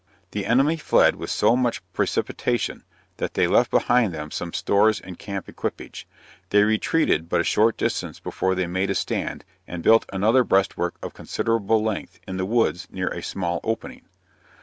[0.31, 2.83] The enemy fled with so much precipitation,
[3.17, 6.05] that they left behind them some stores and camp equippage.
[6.49, 10.95] They retreated but a short distance before they made a stand, and built another breastwork
[11.03, 14.05] of considerable length, in the woods, near a small opening.